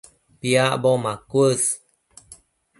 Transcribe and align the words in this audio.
Piacbo 0.39 0.91
macuës 1.03 1.63